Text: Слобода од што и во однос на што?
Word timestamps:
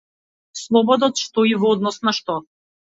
Слобода 0.61 1.11
од 1.11 1.23
што 1.27 1.47
и 1.53 1.55
во 1.67 1.77
однос 1.77 2.05
на 2.11 2.19
што? 2.23 2.43